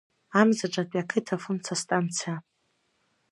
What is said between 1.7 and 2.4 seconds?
станциа.